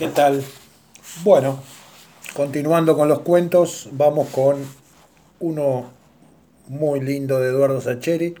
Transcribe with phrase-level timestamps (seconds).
[0.00, 0.42] ¿Qué tal?
[1.24, 1.62] Bueno,
[2.32, 4.64] continuando con los cuentos, vamos con
[5.40, 5.90] uno
[6.68, 8.34] muy lindo de Eduardo Sacheri.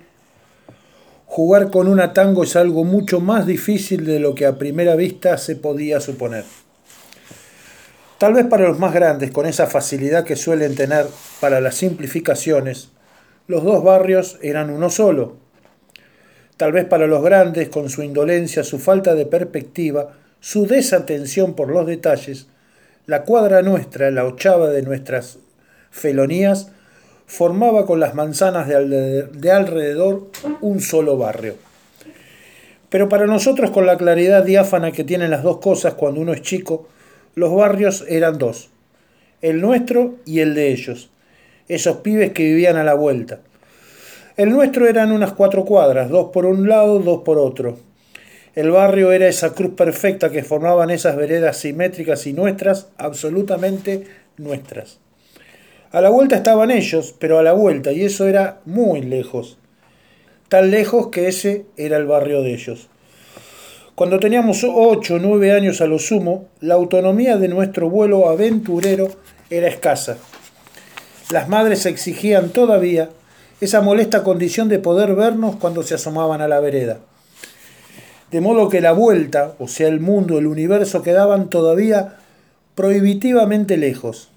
[1.26, 5.36] Jugar con una tango es algo mucho más difícil de lo que a primera vista
[5.36, 6.44] se podía suponer.
[8.16, 11.08] Tal vez para los más grandes, con esa facilidad que suelen tener
[11.42, 12.88] para las simplificaciones,
[13.48, 15.36] los dos barrios eran uno solo.
[16.56, 21.68] Tal vez para los grandes, con su indolencia, su falta de perspectiva, su desatención por
[21.68, 22.46] los detalles,
[23.06, 25.38] la cuadra nuestra, la ochava de nuestras
[25.90, 26.72] felonías,
[27.26, 30.30] formaba con las manzanas de alrededor
[30.60, 31.54] un solo barrio.
[32.88, 36.42] Pero para nosotros, con la claridad diáfana que tienen las dos cosas cuando uno es
[36.42, 36.88] chico,
[37.36, 38.70] los barrios eran dos,
[39.42, 41.10] el nuestro y el de ellos,
[41.68, 43.40] esos pibes que vivían a la vuelta.
[44.36, 47.78] El nuestro eran unas cuatro cuadras, dos por un lado, dos por otro,
[48.60, 54.04] el barrio era esa cruz perfecta que formaban esas veredas simétricas y nuestras, absolutamente
[54.36, 54.98] nuestras.
[55.92, 59.56] A la vuelta estaban ellos, pero a la vuelta, y eso era muy lejos.
[60.50, 62.90] Tan lejos que ese era el barrio de ellos.
[63.94, 69.08] Cuando teníamos ocho o nueve años a lo sumo, la autonomía de nuestro vuelo aventurero
[69.48, 70.18] era escasa.
[71.32, 73.08] Las madres exigían todavía
[73.62, 77.00] esa molesta condición de poder vernos cuando se asomaban a la vereda
[78.30, 82.16] de modo que la vuelta, o sea, el mundo, el universo, quedaban todavía
[82.74, 84.30] prohibitivamente lejos.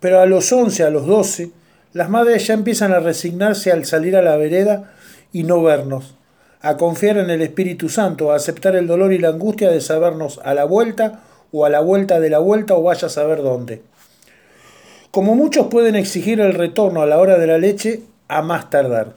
[0.00, 1.50] Pero a los 11, a los 12,
[1.94, 4.92] las madres ya empiezan a resignarse al salir a la vereda
[5.32, 6.14] y no vernos,
[6.60, 10.38] a confiar en el Espíritu Santo, a aceptar el dolor y la angustia de sabernos
[10.44, 13.82] a la vuelta o a la vuelta de la vuelta o vaya a saber dónde.
[15.10, 19.14] Como muchos pueden exigir el retorno a la hora de la leche a más tardar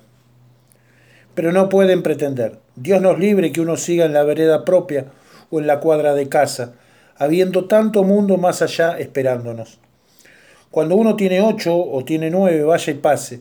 [1.41, 2.59] pero no pueden pretender.
[2.75, 5.07] Dios nos libre que uno siga en la vereda propia
[5.49, 6.73] o en la cuadra de casa,
[7.17, 9.79] habiendo tanto mundo más allá esperándonos.
[10.69, 13.39] Cuando uno tiene ocho o tiene nueve, vaya y pase,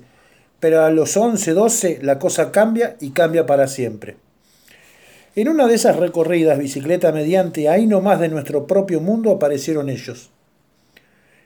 [0.61, 4.17] pero a los once, doce la cosa cambia y cambia para siempre.
[5.37, 10.31] En una de esas recorridas, bicicleta mediante, ahí nomás de nuestro propio mundo aparecieron ellos.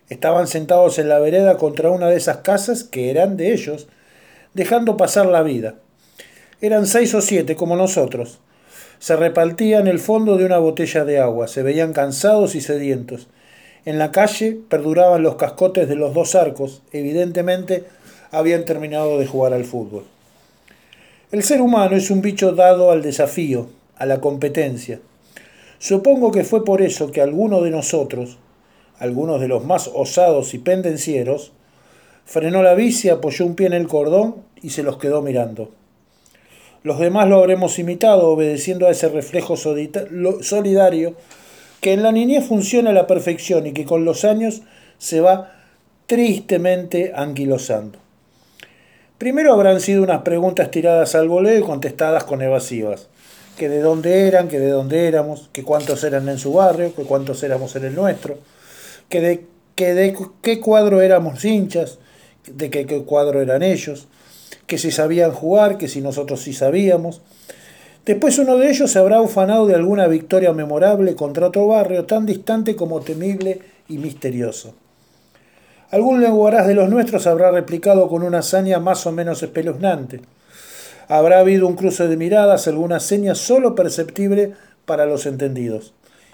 [0.09, 3.89] Estaban sentados en la vereda contra una de esas casas que eran de ellos,
[4.55, 5.75] dejando pasar la vida.
[6.65, 8.39] Eran seis o siete, como nosotros.
[8.99, 13.29] Se repartían el fondo de una botella de agua, se veían cansados y sedientos.
[13.85, 17.85] En la calle perduraban los cascotes de los dos arcos, evidentemente
[18.31, 20.05] habían terminado de jugar al fútbol.
[21.33, 25.01] El ser humano es un bicho dado al desafío, a la competencia.
[25.79, 28.39] Supongo que fue por eso que alguno de nosotros,
[28.99, 31.53] algunos de los más osados y pendencieros,
[32.25, 35.84] frenó la bici, apoyó un pie en el cordón y se los quedó mirando.
[36.85, 41.15] Los demás lo habremos imitado obedeciendo a ese reflejo solidario
[41.81, 44.61] que en la niñez funciona a la perfección y que con los años
[44.99, 45.51] se va
[46.07, 47.99] tristemente anquilosando.
[49.17, 53.09] Primero habrán sido unas preguntas tiradas al voleo y contestadas con evasivas.
[53.57, 57.05] Que de dónde eran, que de dónde éramos, que cuántos eran en su barrio, que
[57.05, 58.37] cuántos éramos en el nuestro,
[59.09, 61.99] que de, qué cuadro éramos hinchas,
[62.47, 64.07] de qué cuadro eran ellos,
[64.67, 67.23] que si sabían jugar, que si nosotros sí sabíamos.
[68.05, 72.27] Después uno de ellos se habrá ufanado de alguna victoria memorable contra otro barrio tan
[72.27, 74.75] distante como temible y misterioso.
[75.91, 80.21] Algún lenguaraz de los nuestros habrá replicado con una hazaña más o menos espeluznante.
[81.09, 84.55] Habrá habido un cruce de miradas, alguna seña solo perceptible
[84.87, 85.93] para los entendidos.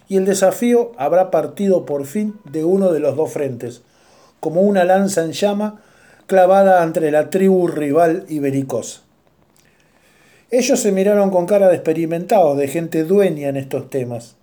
[0.09, 3.83] Y el desafío habrá partido por fin de uno de los dos frentes,
[4.41, 5.83] como una lanza en llama
[6.31, 8.41] clavada entre la tribu rival y.
[10.53, 14.37] Ellos se miraron con cara de experimentados, de gente dueña en estos temas.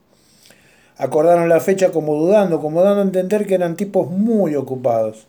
[0.98, 5.28] Acordaron la fecha como dudando, como dando a entender que eran tipos muy ocupados.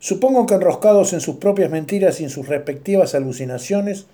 [0.00, 4.06] Supongo que enroscados en sus propias mentiras y en sus respectivas alucinaciones,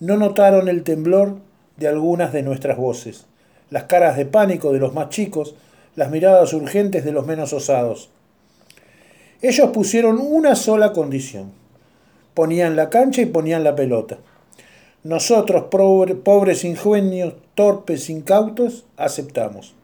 [0.00, 1.38] no notaron el temblor
[1.78, 3.24] de algunas de nuestras voces,
[3.70, 5.54] las caras de pánico de los más chicos,
[5.96, 8.10] las miradas urgentes de los menos osados.
[9.40, 11.52] Ellos pusieron una sola condición.
[12.34, 14.18] Ponían la cancha y ponían la pelota.
[15.04, 19.74] Nosotros, pobres ingenios, torpes, incautos, aceptamos.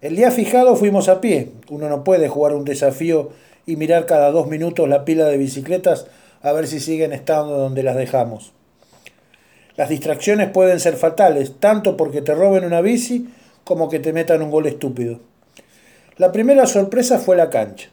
[0.00, 1.50] El día fijado fuimos a pie.
[1.68, 3.30] Uno no puede jugar un desafío
[3.66, 6.06] y mirar cada dos minutos la pila de bicicletas
[6.42, 8.52] a ver si siguen estando donde las dejamos.
[9.76, 13.28] Las distracciones pueden ser fatales, tanto porque te roben una bici
[13.64, 15.20] como que te metan un gol estúpido.
[16.20, 17.88] La primera sorpresa fue la cancha.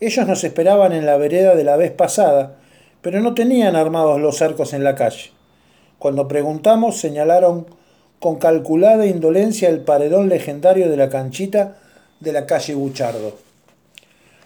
[0.00, 2.56] Ellos nos esperaban en la vereda de la vez pasada,
[3.02, 5.32] pero no tenían armados los arcos en la calle.
[5.98, 7.66] Cuando preguntamos, señalaron
[8.20, 11.76] con calculada indolencia el paredón legendario de la canchita
[12.20, 13.36] de la calle Buchardo.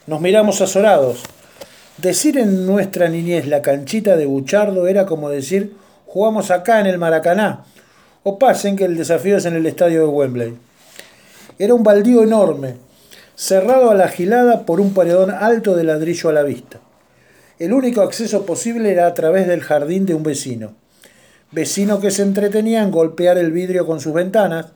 [0.09, 1.23] Nos miramos azorados.
[1.97, 5.77] Decir en nuestra niñez la canchita de Buchardo era como decir
[6.07, 7.67] jugamos acá en el Maracaná
[8.25, 10.69] o pasen que el desafío es en el estadio de Wembley.
[11.61, 12.77] Era un baldío enorme,
[13.37, 16.81] cerrado a la gilada por un paredón alto de ladrillo a la vista.
[17.59, 20.73] El único acceso posible era a través del jardín de un vecino.
[21.53, 24.69] Vecino que se entretenía en golpear el vidrio con sus ventanas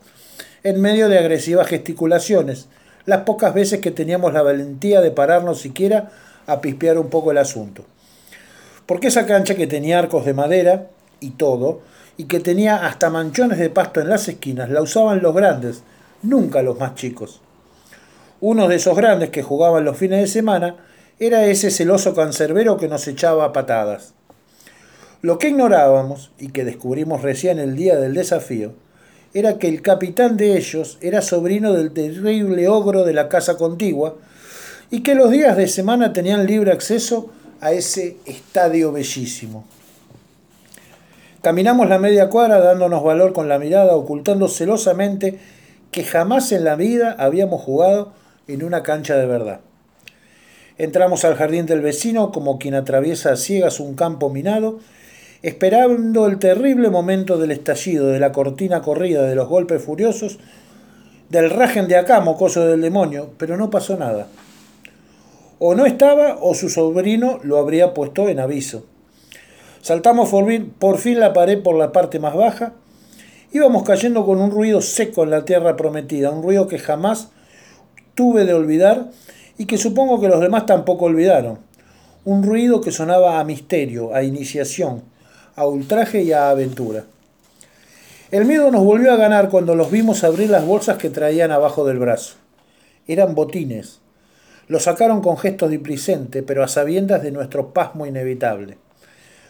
[0.61, 2.67] en medio de agresivas gesticulaciones,
[3.07, 6.11] las pocas veces que teníamos la valentía de pararnos siquiera
[6.45, 7.83] a pispear un poco el asunto.
[8.85, 10.89] Porque esa cancha que tenía arcos de madera
[11.19, 11.81] y todo,
[12.15, 15.81] y que tenía hasta manchones de pasto en las esquinas, la usaban los grandes,
[16.25, 17.41] nunca los más chicos.
[18.41, 20.75] Uno de esos grandes que jugaban los fines de semana
[21.19, 24.13] era ese celoso cancerbero que nos echaba a patadas.
[25.21, 28.73] Lo que ignorábamos, y que descubrimos recién el día del desafío,
[29.33, 34.15] era que el capitán de ellos era sobrino del terrible ogro de la casa contigua,
[34.91, 39.65] y que los días de semana tenían libre acceso a ese estadio bellísimo.
[41.41, 45.39] Caminamos la media cuadra dándonos valor con la mirada, ocultando celosamente
[45.95, 48.11] que jamás en la vida habíamos jugado
[48.49, 49.61] en una cancha de verdad.
[50.77, 54.79] Entramos al jardín del vecino como quien atraviesa a ciegas un campo minado,
[55.41, 60.37] esperando el terrible momento del estallido, de la cortina corrida, de los golpes furiosos,
[61.29, 64.27] del rajen de acá, mocoso del demonio, pero no pasó nada.
[65.59, 68.85] O no estaba o su sobrino lo habría puesto en aviso.
[69.81, 70.29] Saltamos
[70.77, 72.73] por fin la pared por la parte más baja.
[73.51, 77.29] Íbamos cayendo con un ruido seco en la tierra prometida, un ruido que jamás
[78.15, 79.11] tuve de olvidar
[79.57, 81.59] y que supongo que los demás tampoco olvidaron.
[82.23, 85.03] Un ruido que sonaba a misterio, a iniciación,
[85.55, 87.05] a ultraje y a aventura.
[88.31, 91.85] El miedo nos volvió a ganar cuando los vimos abrir las bolsas que traían abajo
[91.85, 92.35] del brazo.
[93.07, 93.99] Eran botines.
[94.67, 98.79] Los sacaron con gestos displicentes, pero a sabiendas de nuestro pasmo inevitable.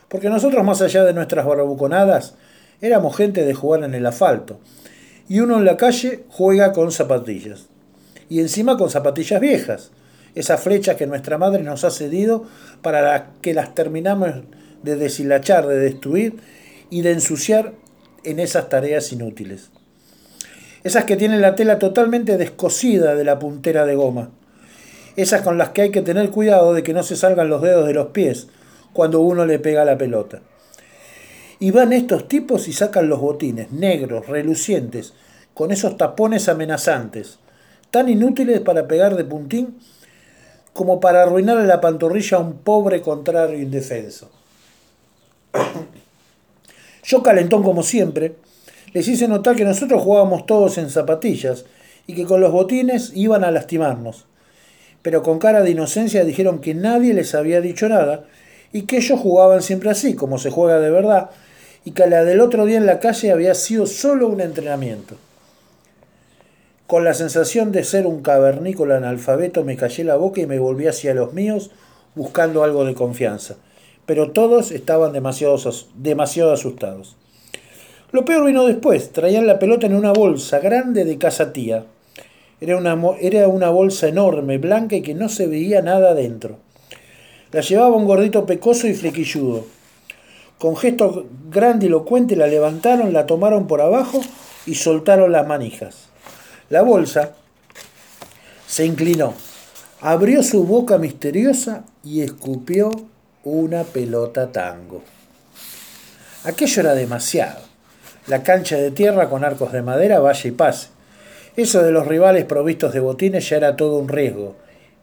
[0.09, 2.35] Porque nosotros, más allá de nuestras barbuconadas,
[2.81, 4.59] éramos gente de jugar en el asfalto.
[5.27, 7.67] Y uno en la calle juega con zapatillas.
[8.29, 9.91] Y encima con zapatillas viejas.
[10.35, 12.45] Esas flechas que nuestra madre nos ha cedido
[12.81, 14.29] para que las terminamos
[14.83, 16.35] de deshilachar, de destruir
[16.89, 17.73] y de ensuciar
[18.23, 19.69] en esas tareas inútiles.
[20.83, 24.29] Esas que tienen la tela totalmente descosida de la puntera de goma.
[25.15, 27.87] Esas con las que hay que tener cuidado de que no se salgan los dedos
[27.87, 28.47] de los pies
[28.93, 30.41] cuando uno le pega la pelota.
[31.65, 35.13] Y van estos tipos y sacan los botines, negros, relucientes,
[35.55, 37.39] con esos tapones amenazantes,
[37.89, 39.79] tan inútiles para pegar de puntín
[40.73, 44.29] como para arruinarle la pantorrilla a un pobre contrario indefenso.
[47.03, 48.35] Yo calentón como siempre,
[48.93, 51.65] les hice notar que nosotros jugábamos todos en zapatillas
[52.05, 54.27] y que con los botines iban a lastimarnos.
[55.01, 58.25] Pero con cara de inocencia dijeron que nadie les había dicho nada
[58.71, 61.31] y que ellos jugaban siempre así, como se juega de verdad,
[61.85, 65.15] y que la del otro día en la calle había sido solo un entrenamiento.
[66.87, 70.87] Con la sensación de ser un cavernícola analfabeto me callé la boca y me volví
[70.87, 71.71] hacia los míos
[72.15, 73.55] buscando algo de confianza.
[74.05, 75.57] Pero todos estaban demasiado,
[75.95, 77.15] demasiado asustados.
[78.11, 79.11] Lo peor vino después.
[79.11, 81.85] Traían la pelota en una bolsa grande de casa tía.
[82.61, 86.57] Era una, era una bolsa enorme, blanca y que no se veía nada dentro.
[87.51, 89.65] La llevaba un gordito pecoso y flequilludo.
[90.59, 94.21] Con gesto grandilocuente la levantaron, la tomaron por abajo
[94.65, 96.07] y soltaron las manijas.
[96.69, 97.33] La bolsa
[98.67, 99.33] se inclinó,
[100.01, 102.89] abrió su boca misteriosa y escupió
[103.43, 105.03] una pelota tango.
[106.45, 107.59] Aquello era demasiado.
[108.27, 110.89] La cancha de tierra con arcos de madera vaya y pase.
[111.55, 114.55] Eso de los rivales provistos de botines ya era todo un riesgo.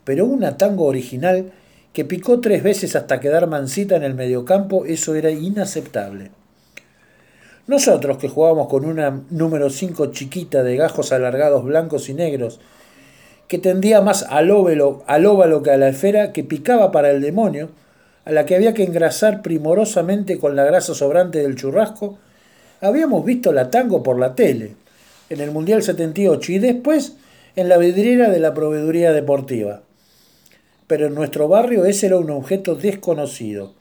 [0.05, 1.53] Pero una tango original
[1.93, 6.31] que picó tres veces hasta quedar mansita en el mediocampo, eso era inaceptable.
[7.67, 12.61] Nosotros, que jugábamos con una número 5 chiquita de gajos alargados blancos y negros,
[13.47, 17.21] que tendía más al óvalo, al óvalo que a la esfera, que picaba para el
[17.21, 17.69] demonio,
[18.25, 22.19] a la que había que engrasar primorosamente con la grasa sobrante del churrasco,
[22.81, 24.75] habíamos visto la tango por la tele,
[25.29, 27.17] en el Mundial 78 y después
[27.55, 29.83] en la vidriera de la proveeduría deportiva
[30.93, 33.73] pero en nuestro barrio ese era un objeto desconocido.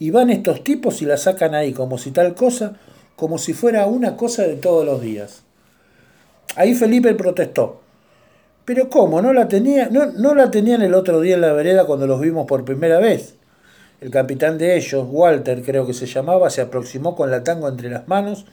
[0.00, 2.80] Y van estos tipos y la sacan ahí como si tal cosa,
[3.14, 5.44] como si fuera una cosa de todos los días.
[6.56, 7.82] Ahí Felipe protestó.
[8.64, 9.22] Pero ¿cómo?
[9.22, 12.20] ¿No la, tenía, no, no la tenían el otro día en la vereda cuando los
[12.20, 13.36] vimos por primera vez?
[14.00, 17.88] El capitán de ellos, Walter creo que se llamaba, se aproximó con la tango entre
[17.88, 18.46] las manos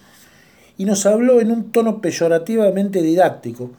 [0.78, 3.72] y nos habló en un tono peyorativamente didáctico,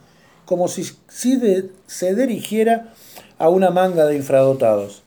[0.43, 2.91] como si, se dirigiera
[3.41, 5.01] a una manga de infradotados.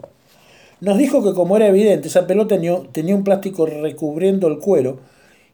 [0.81, 2.59] Nos dijo que como era evidente, esa pelota
[2.91, 4.99] tenía un plástico recubriendo el cuero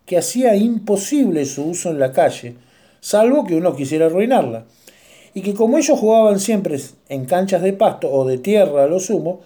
[0.07, 2.55] que hacía imposible su uso en la calle,
[3.01, 4.65] salvo que uno quisiera arruinarla,
[5.35, 8.99] y que como ellos jugaban siempre en canchas de pasto o de tierra a lo
[8.99, 9.41] sumo,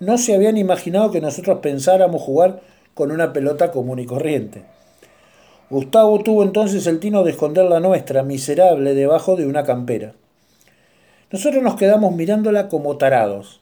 [0.00, 2.62] no se habían imaginado que nosotros pensáramos jugar
[2.94, 4.62] con una pelota común y corriente.
[5.68, 10.14] Gustavo tuvo entonces el tino de esconder la nuestra, miserable, debajo de una campera.
[11.32, 13.60] Nosotros nos quedamos mirándola como tarados.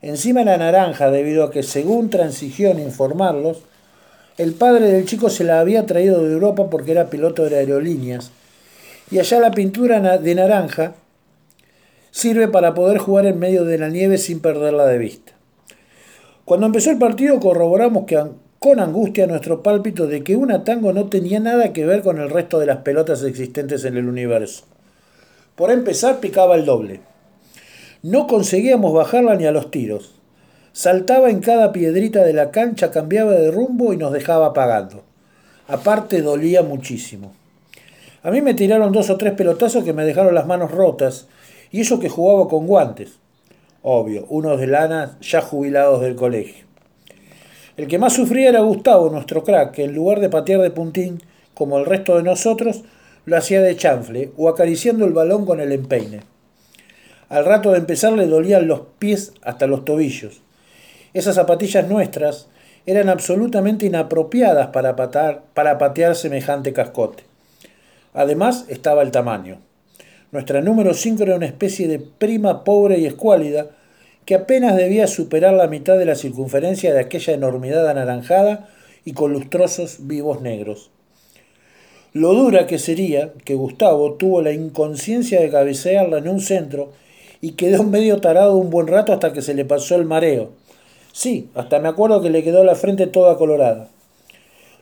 [0.00, 3.62] Encima la naranja, debido a que, según transigió informarlos,
[4.38, 8.30] el padre del chico se la había traído de Europa porque era piloto de aerolíneas,
[9.10, 10.94] y allá la pintura de naranja
[12.10, 15.32] sirve para poder jugar en medio de la nieve sin perderla de vista.
[16.44, 18.22] Cuando empezó el partido corroboramos que
[18.58, 22.30] con angustia nuestro pálpito de que una tango no tenía nada que ver con el
[22.30, 24.64] resto de las pelotas existentes en el universo.
[25.56, 27.00] Por empezar, picaba el doble.
[28.02, 30.14] No conseguíamos bajarla ni a los tiros.
[30.72, 35.04] Saltaba en cada piedrita de la cancha, cambiaba de rumbo y nos dejaba pagando.
[35.68, 37.32] Aparte, dolía muchísimo.
[38.24, 41.28] A mí me tiraron dos o tres pelotazos que me dejaron las manos rotas,
[41.70, 43.18] y eso que jugaba con guantes.
[43.82, 46.64] Obvio, unos de lana ya jubilados del colegio.
[47.76, 51.22] El que más sufría era Gustavo, nuestro crack, que en lugar de patear de puntín,
[51.54, 52.82] como el resto de nosotros,
[53.26, 56.20] lo hacía de chanfle o acariciando el balón con el empeine.
[57.28, 60.42] Al rato de empezar le dolían los pies hasta los tobillos.
[61.14, 62.48] Esas zapatillas nuestras
[62.86, 67.24] eran absolutamente inapropiadas para, para patear semejante cascote.
[68.12, 69.58] Además estaba el tamaño.
[70.32, 73.68] Nuestra número 5 era una especie de prima pobre y escuálida,
[74.26, 78.68] que apenas debía superar la mitad de la circunferencia de aquella enormidad anaranjada
[79.04, 80.90] y con lustrosos vivos negros.
[82.14, 86.92] Lo dura que sería que Gustavo tuvo la inconsciencia de cabecearla en un centro
[87.40, 90.50] y quedó medio tarado un buen rato hasta que se le pasó el mareo.
[91.10, 93.88] Sí, hasta me acuerdo que le quedó la frente toda colorada.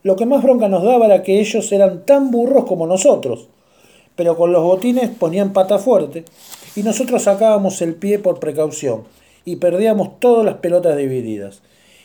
[0.02, 3.48] Lo que más bronca nos daba era que ellos eran tan burros como nosotros,
[4.14, 6.26] pero con los botines ponían pata fuerte
[6.76, 9.04] y nosotros sacábamos el pie por precaución
[9.46, 11.62] y perdíamos todas las pelotas divididas.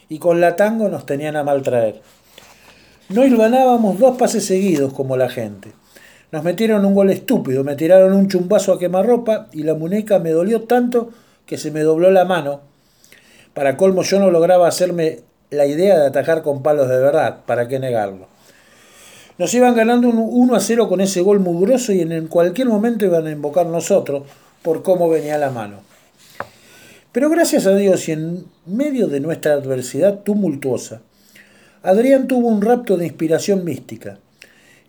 [0.07, 2.01] Y con la tango nos tenían a mal traer.
[3.10, 5.72] No hilvanábamos dos pases seguidos como la gente.
[6.32, 10.32] Nos metieron un gol estúpido, me tiraron un chumbazo a quemarropa y la muñeca me
[10.32, 11.12] dolió tanto
[11.46, 12.60] que se me dobló la mano.
[13.54, 15.22] Para colmo yo no lograba hacerme
[15.52, 18.28] la idea de atacar con palos de verdad, ¿para qué negarlo?
[19.38, 23.06] Nos iban ganando un 1 a 0 con ese gol mugroso y en cualquier momento
[23.06, 24.24] iban a invocar nosotros
[24.62, 25.78] por cómo venía la mano.
[27.14, 31.02] Pero gracias a Dios y en medio de nuestra adversidad tumultuosa,
[31.84, 34.19] Adrián tuvo un rapto de inspiración mística.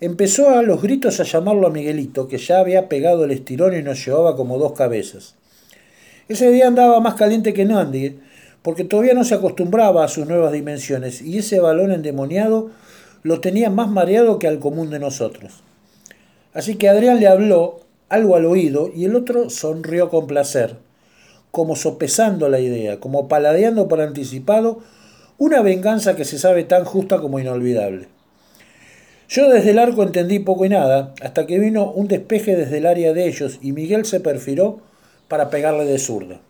[0.00, 3.82] Empezó a los gritos a llamarlo a Miguelito, que ya había pegado el estirón y
[3.82, 5.34] nos llevaba como dos cabezas.
[6.28, 8.16] Ese día andaba más caliente que nadie,
[8.62, 12.70] porque todavía no se acostumbraba a sus nuevas dimensiones, y ese balón endemoniado
[13.22, 15.62] lo tenía más mareado que al común de nosotros.
[16.54, 20.76] Así que Adrián le habló algo al oído y el otro sonrió con placer
[21.50, 24.80] como sopesando la idea, como paladeando por anticipado
[25.38, 28.08] una venganza que se sabe tan justa como inolvidable.
[29.28, 32.86] Yo desde el arco entendí poco y nada, hasta que vino un despeje desde el
[32.86, 34.80] área de ellos y Miguel se perfiló
[35.28, 36.40] para pegarle de zurda.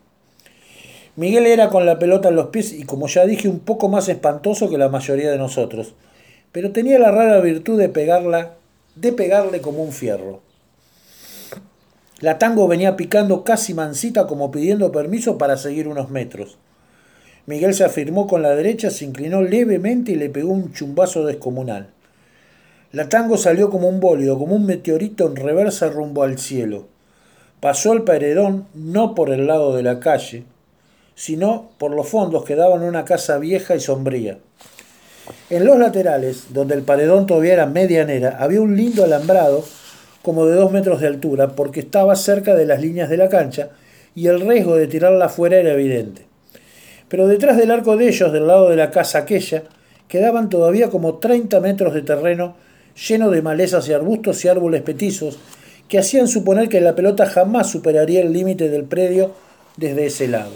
[1.16, 4.08] Miguel era con la pelota en los pies y como ya dije un poco más
[4.08, 5.94] espantoso que la mayoría de nosotros,
[6.52, 8.54] pero tenía la rara virtud de pegarla,
[8.94, 10.40] de pegarle como un fierro.
[12.20, 16.56] La tango venía picando casi mansita como pidiendo permiso para seguir unos metros.
[17.48, 21.86] Miguel se afirmó con la derecha, se inclinó levemente y le pegó un chumbazo descomunal.
[22.92, 26.88] La tango salió como un bólido, como un meteorito en reversa rumbo al cielo.
[27.60, 30.44] Pasó el paredón no por el lado de la calle,
[31.14, 34.36] sino por los fondos que daban una casa vieja y sombría.
[35.48, 39.64] En los laterales, donde el paredón todavía era medianera, había un lindo alambrado
[40.20, 43.70] como de dos metros de altura, porque estaba cerca de las líneas de la cancha
[44.14, 46.27] y el riesgo de tirarla afuera era evidente.
[47.08, 49.64] Pero detrás del arco de ellos, del lado de la casa aquella,
[50.08, 52.56] quedaban todavía como 30 metros de terreno
[53.08, 55.38] lleno de malezas y arbustos y árboles petizos
[55.88, 59.32] que hacían suponer que la pelota jamás superaría el límite del predio
[59.76, 60.52] desde ese lado.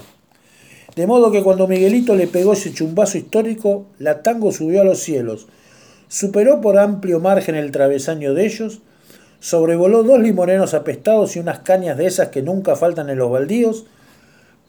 [0.94, 4.98] De modo que cuando Miguelito le pegó ese chumbazo histórico, la tango subió a los
[4.98, 5.46] cielos,
[6.08, 8.80] superó por amplio margen el travesaño de ellos,
[9.40, 13.86] sobrevoló dos limoneros apestados y unas cañas de esas que nunca faltan en los baldíos,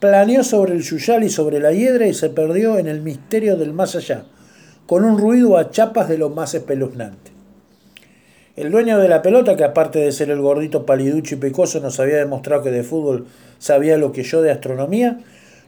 [0.04, 3.72] planeó sobre el yuyal y sobre la hiedra y se perdió en el misterio del
[3.72, 4.26] más allá,
[4.86, 7.30] con un ruido a chapas de lo más espeluznante.
[8.54, 11.98] El dueño de la pelota, que aparte de ser el gordito paliducho y pecoso nos
[12.00, 15.20] había demostrado que de fútbol sabía lo que yo de astronomía,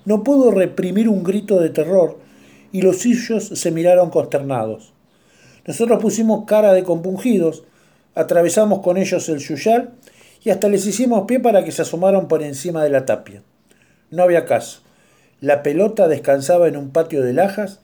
[0.05, 2.19] no pudo reprimir un grito de terror
[2.73, 4.93] y los suyos se miraron consternados.
[5.67, 7.65] Nosotros pusimos cara de compungidos,
[8.15, 9.95] atravesamos con ellos el yuyal
[10.45, 13.43] y hasta les hicimos pie para que se asomaran por encima de la tapia.
[14.17, 14.81] No había caso.
[15.43, 17.81] La pelota descansaba en un patio de lajas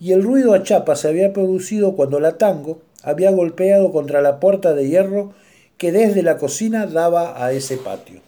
[0.00, 4.40] y el ruido a chapa se había producido cuando la tango había golpeado contra la
[4.40, 5.32] puerta de hierro
[5.78, 8.18] que desde la cocina daba a ese patio.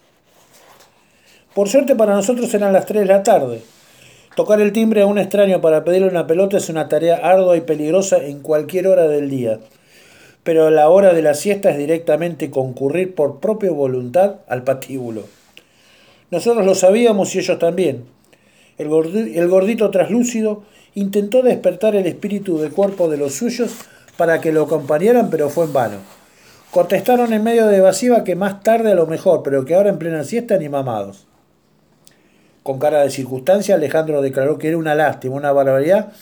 [1.53, 3.61] Por suerte para nosotros eran las 3 de la tarde.
[4.37, 7.63] Tocar el timbre a un extraño para pedirle una pelota es una tarea ardua y
[7.63, 9.59] peligrosa en cualquier hora del día,
[10.45, 15.25] pero la hora de la siesta es directamente concurrir por propia voluntad al patíbulo.
[16.31, 18.05] Nosotros lo sabíamos y ellos también.
[18.77, 20.63] El gordito, traslúcido
[20.95, 23.73] intentó despertar el espíritu de cuerpo de los suyos
[24.17, 25.97] para que lo acompañaran, pero fue en vano.
[26.71, 29.99] Contestaron en medio de evasiva que más tarde a lo mejor, pero que ahora en
[29.99, 31.27] plena siesta ni mamados.
[32.63, 36.13] Con cara de circunstancia, Alejandro declaró que era una lástima, una barbaridad,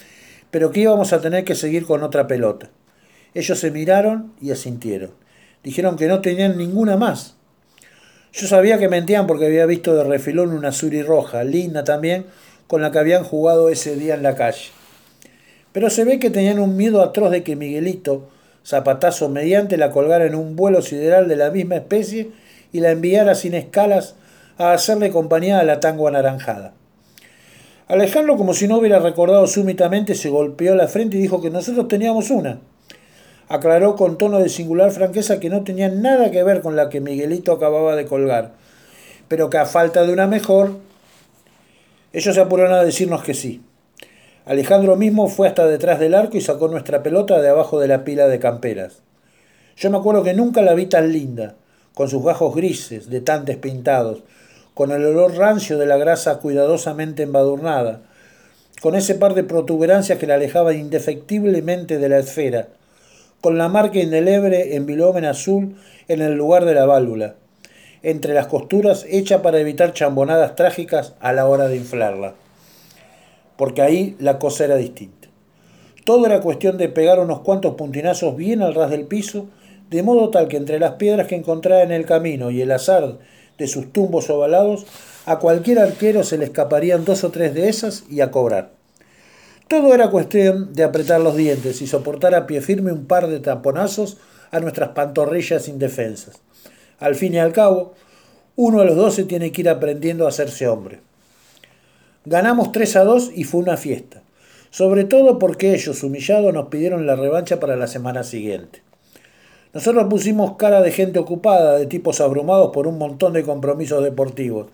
[0.51, 2.71] pero que íbamos a tener que seguir con otra pelota.
[3.35, 5.11] Ellos se miraron y asintieron.
[5.63, 7.36] Dijeron que no tenían ninguna más.
[8.37, 12.27] Yo sabía que mentían porque había visto de refilón una suri roja, linda también,
[12.67, 14.67] con la que habían jugado ese día en la calle.
[15.73, 18.29] Pero se ve que tenían un miedo atroz de que Miguelito,
[18.63, 22.29] zapatazo mediante, la colgara en un vuelo sideral de la misma especie
[22.75, 24.17] y la enviara sin escalas
[24.59, 26.75] a hacerle compañía a la tango anaranjada.
[27.89, 31.89] Alejandro, como si no hubiera recordado súbitamente, se golpeó la frente y dijo que nosotros
[31.89, 32.59] teníamos una
[33.49, 37.01] aclaró con tono de singular franqueza que no tenía nada que ver con la que
[37.01, 38.53] Miguelito acababa de colgar,
[39.29, 40.79] pero que a falta de una mejor,
[42.13, 43.63] ellos se apuraron a decirnos que sí.
[44.45, 48.05] Alejandro mismo fue hasta detrás del arco y sacó nuestra pelota de abajo de la
[48.05, 49.03] pila de camperas.
[49.77, 51.57] Yo me acuerdo que nunca la vi tan linda,
[51.95, 54.23] con sus gajos grises, de tantes pintados,
[54.75, 58.03] con el olor rancio de la grasa cuidadosamente embadurnada,
[58.81, 62.69] con ese par de protuberancias que la alejaban indefectiblemente de la esfera,
[63.41, 65.77] con la marca indeleble en bilómen azul
[66.09, 67.37] en el lugar de la válvula,
[68.03, 72.35] entre las costuras hecha para evitar chambonadas trágicas a la hora de inflarla.
[73.57, 75.29] Porque ahí la cosa era distinta.
[76.05, 79.47] Todo era cuestión de pegar unos cuantos puntinazos bien al ras del piso,
[79.91, 83.19] de modo tal que entre las piedras que encontraba en el camino y el azar
[83.59, 84.87] de sus tumbos ovalados,
[85.25, 88.71] a cualquier arquero se le escaparían dos o tres de esas y a cobrar.
[89.69, 93.41] Todo era cuestión de apretar los dientes y soportar a pie firme un par de
[93.41, 94.17] taponazos
[94.53, 96.41] a nuestras pantorrillas indefensas.
[97.01, 97.95] Al fin y al cabo,
[98.55, 101.01] uno de los dos se tiene que ir aprendiendo a hacerse hombre.
[102.25, 104.23] Ganamos 3 a 2 y fue una fiesta,
[104.71, 108.83] sobre todo porque ellos, humillados, nos pidieron la revancha para la semana siguiente.
[109.75, 114.69] Nosotros pusimos cara de gente ocupada, de tipos abrumados por un montón de compromisos deportivos.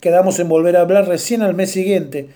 [0.00, 2.28] Quedamos en volver a hablar recién al mes siguiente,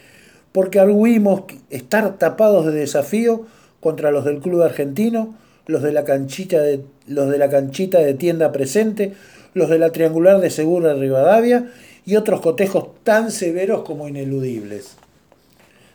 [0.59, 3.43] porque arguimos estar tapados de desafío
[3.79, 8.15] contra los del club argentino, los de la canchita de, los de, la canchita de
[8.15, 9.13] tienda presente,
[9.55, 11.71] los de la triangular de Segura Rivadavia
[12.05, 14.97] y otros cotejos tan severos como ineludibles.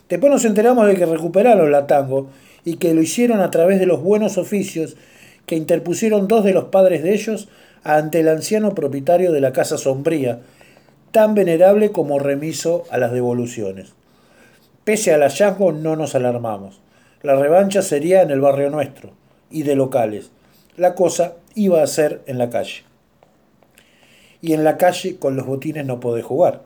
[0.08, 2.30] Después nos enteramos de que recuperaron la tango
[2.64, 4.96] y que lo hicieron a través de los buenos oficios
[5.46, 7.50] que interpusieron dos de los padres de ellos
[7.84, 10.40] ante el anciano propietario de la Casa Sombría,
[11.12, 13.94] tan venerable como remiso a las devoluciones.
[14.84, 16.82] Pese al hallazgo no nos alarmamos.
[17.22, 19.12] La revancha sería en el barrio nuestro
[19.50, 20.32] y de locales.
[20.76, 22.84] La cosa iba a ser en la calle.
[24.42, 26.64] Y en la calle con los botines no podés jugar.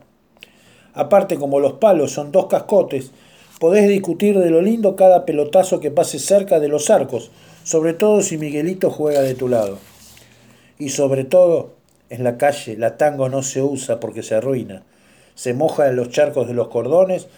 [0.94, 3.12] Aparte, como los palos son dos cascotes,
[3.60, 7.30] podés discutir de lo lindo cada pelotazo que pase cerca de los arcos,
[7.62, 9.78] sobre todo si Miguelito juega de tu lado.
[10.76, 11.74] Y sobre todo,
[12.10, 14.82] en la calle la tango no se usa porque se arruina.
[15.36, 17.28] Se moja en los charcos de los cordones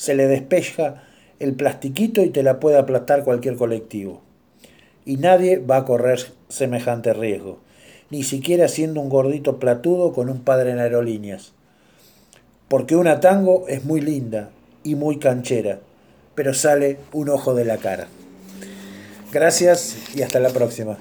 [0.00, 1.02] se le despeja
[1.40, 4.22] el plastiquito y te la puede aplastar cualquier colectivo.
[5.04, 7.58] Y nadie va a correr semejante riesgo,
[8.08, 11.52] ni siquiera siendo un gordito platudo con un padre en aerolíneas.
[12.68, 14.48] Porque una tango es muy linda
[14.84, 15.80] y muy canchera,
[16.34, 18.08] pero sale un ojo de la cara.
[19.30, 20.96] Gracias y hasta la próxima.